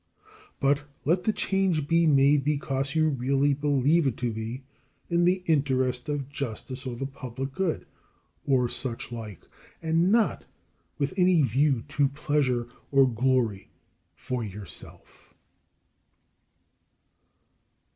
[0.59, 4.63] But let the change be made because you really believe it to be
[5.11, 7.85] in the interest of justice or the public good,
[8.47, 9.45] or such like,
[9.79, 10.45] and not
[10.97, 13.69] with any view to pleasure or glory
[14.15, 15.35] for yourself.